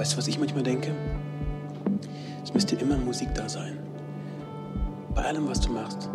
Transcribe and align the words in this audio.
Weißt 0.00 0.14
du, 0.14 0.16
was 0.16 0.28
ich 0.28 0.38
manchmal 0.38 0.62
denke? 0.62 0.94
Es 2.42 2.54
müsste 2.54 2.74
immer 2.76 2.96
Musik 2.96 3.34
da 3.34 3.46
sein. 3.46 3.78
Bei 5.14 5.26
allem, 5.26 5.46
was 5.46 5.60
du 5.60 5.70
machst. 5.70 6.08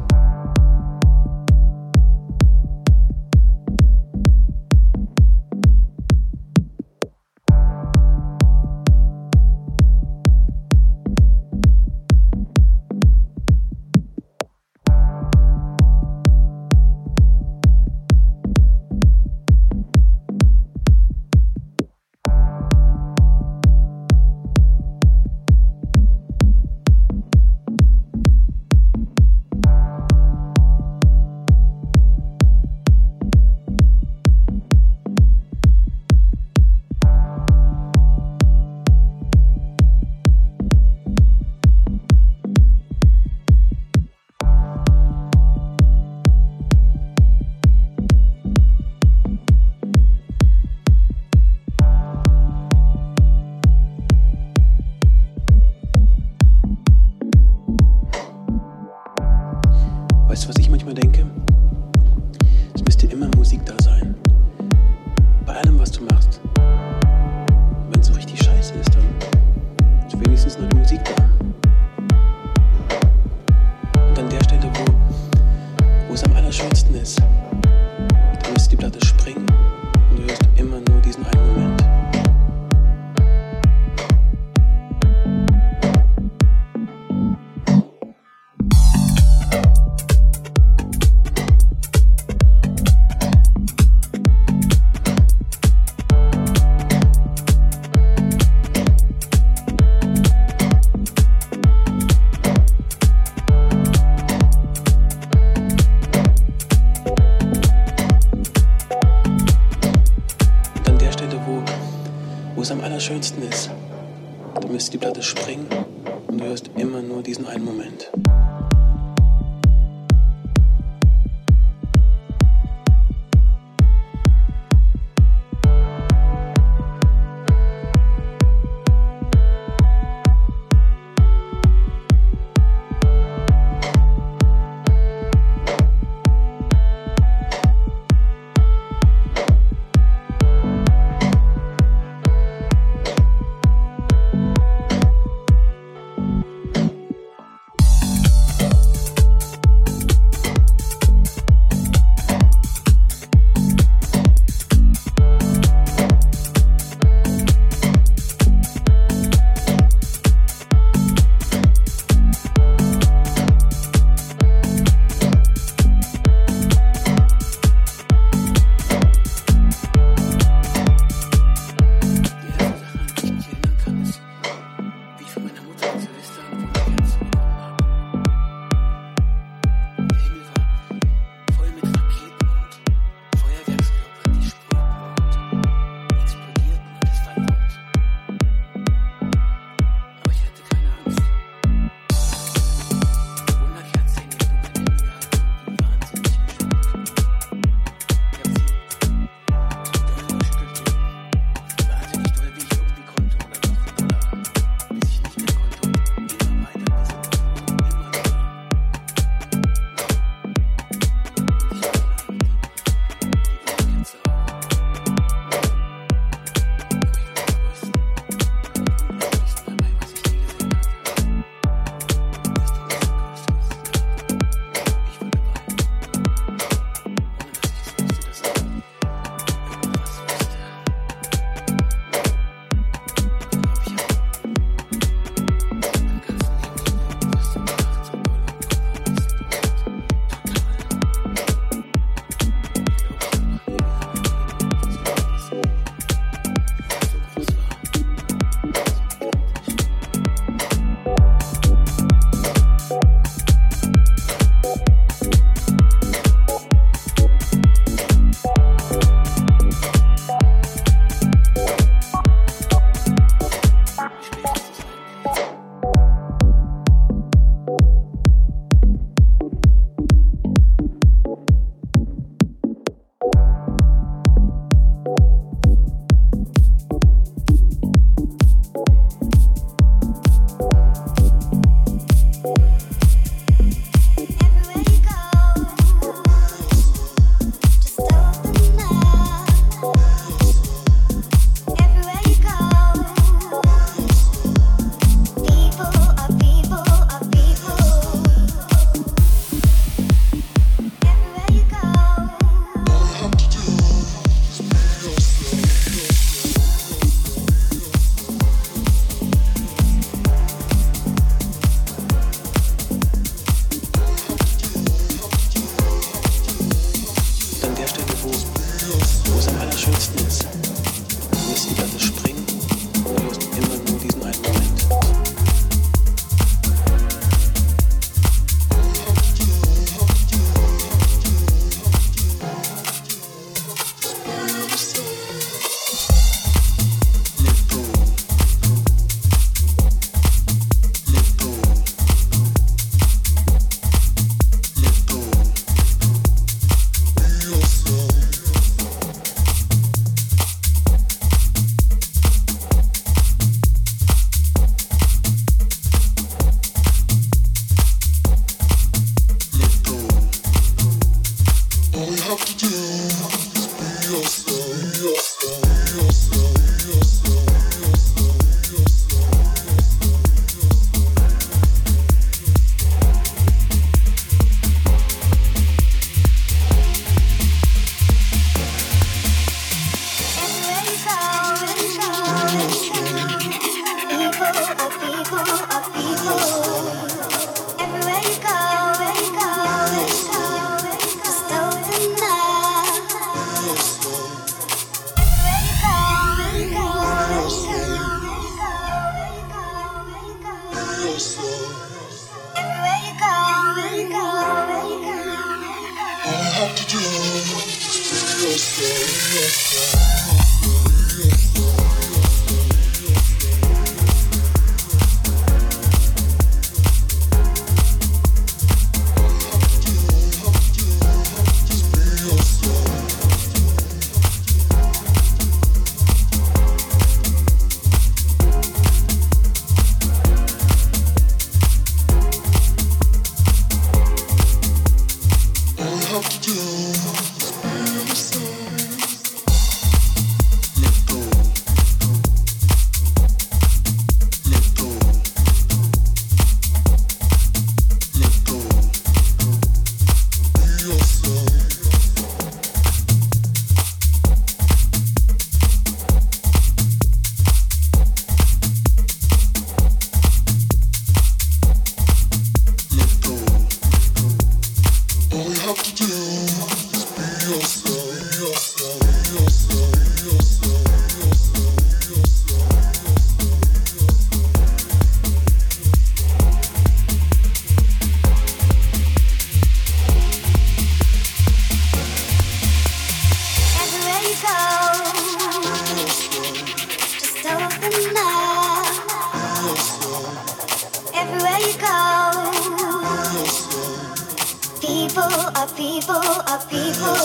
people. 496.64 497.16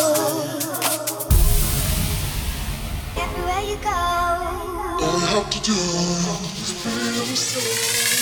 Everywhere 3.17 3.63
you 3.63 3.77
go, 3.77 3.91
all 5.03 5.21
you 5.21 5.27
have 5.27 5.49
to 5.51 5.61
do 5.63 5.73
is 5.73 6.73
feel 6.83 7.13
the 7.13 7.31
yourself. 7.31 8.20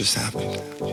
Just 0.00 0.14
happened. 0.14 0.89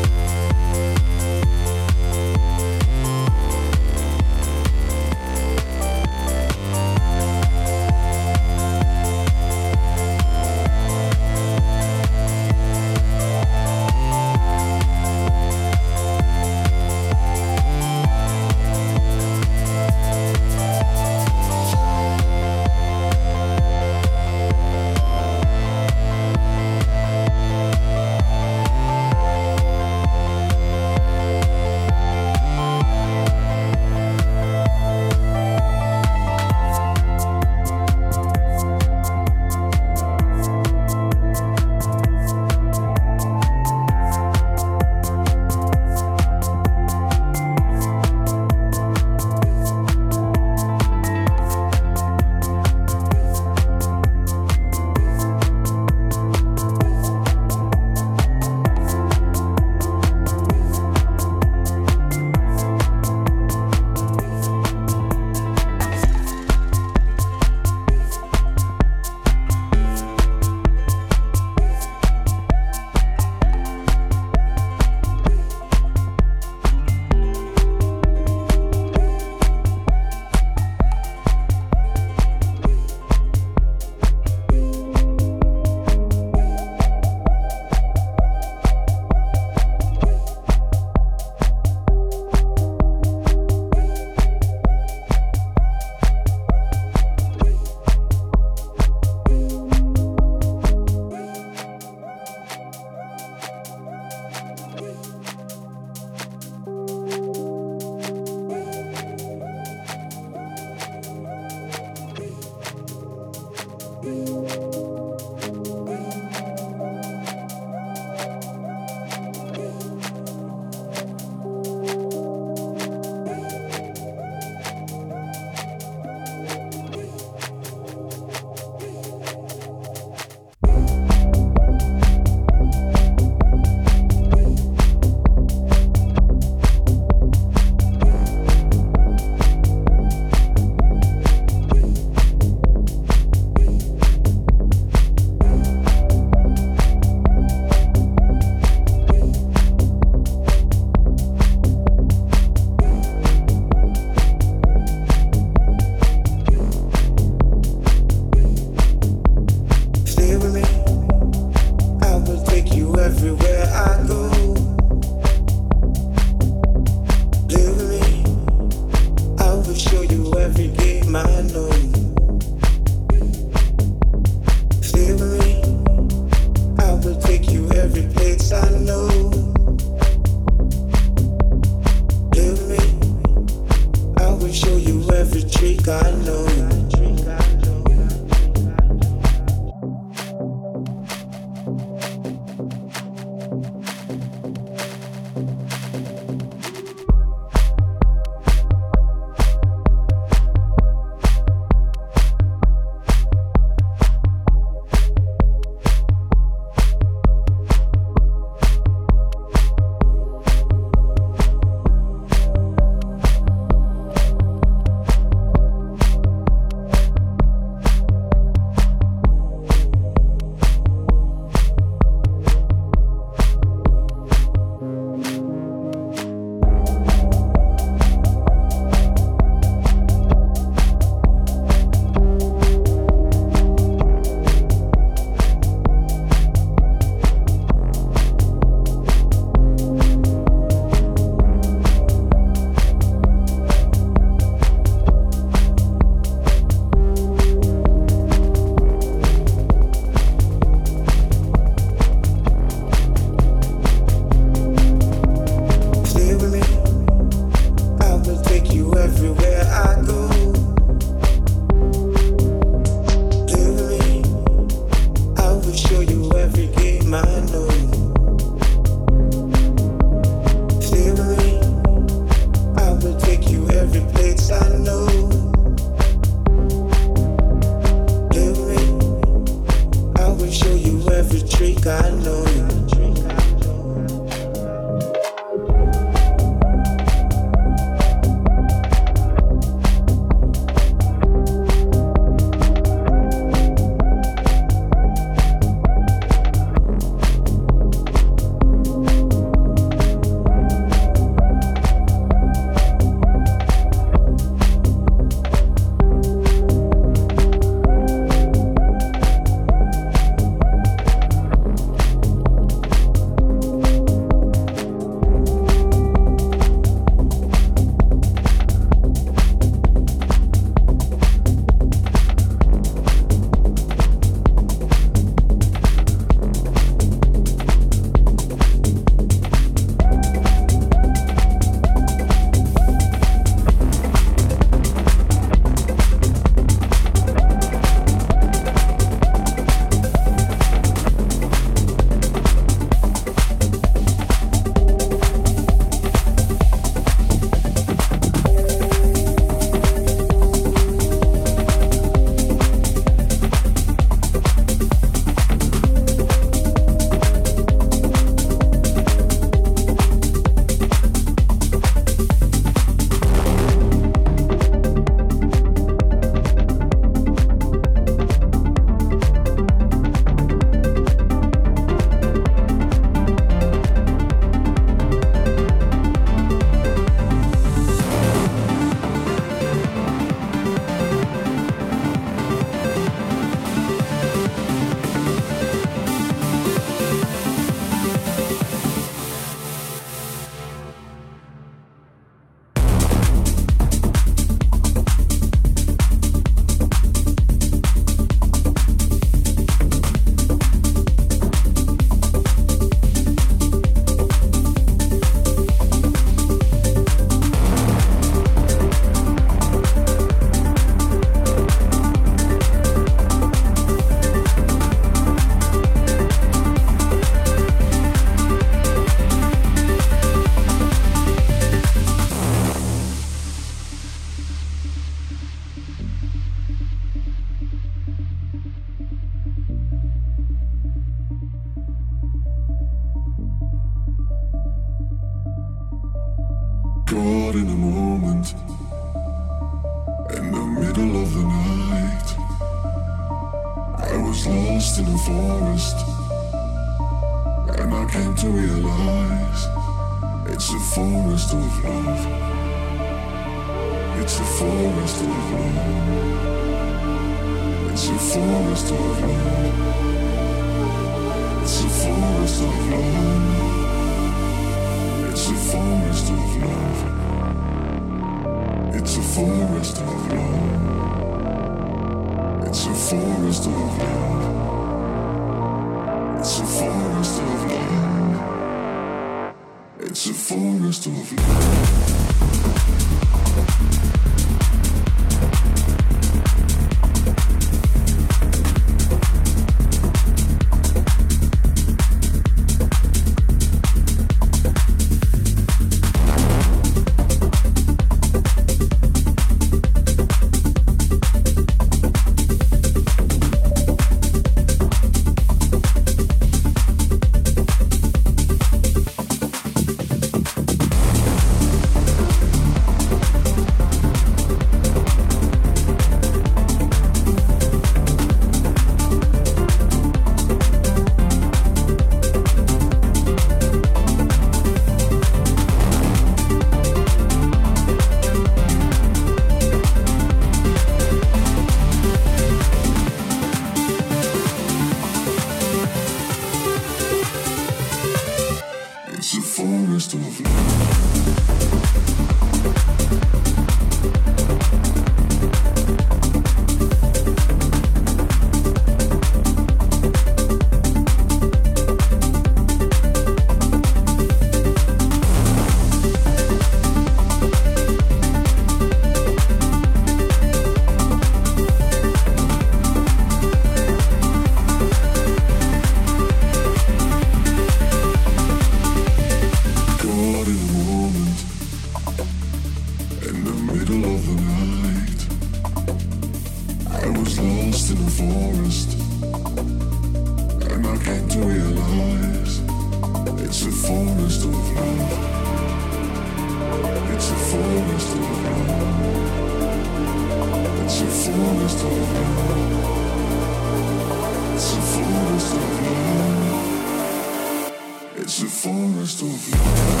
gosto. 599.01 600.00